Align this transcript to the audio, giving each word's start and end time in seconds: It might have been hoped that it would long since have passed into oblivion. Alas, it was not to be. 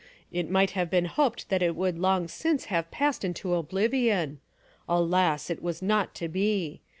It 0.31 0.49
might 0.49 0.71
have 0.71 0.89
been 0.89 1.05
hoped 1.05 1.49
that 1.49 1.61
it 1.61 1.75
would 1.75 1.99
long 1.99 2.27
since 2.27 2.65
have 2.73 2.89
passed 2.89 3.23
into 3.23 3.53
oblivion. 3.53 4.39
Alas, 4.89 5.51
it 5.51 5.61
was 5.61 5.83
not 5.83 6.15
to 6.15 6.27
be. 6.27 6.81